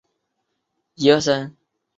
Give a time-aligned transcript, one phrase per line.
[0.03, 0.13] 形成福建文
[1.21, 1.57] 史上的一桩公案。